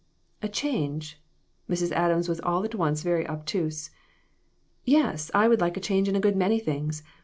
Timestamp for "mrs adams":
1.69-2.27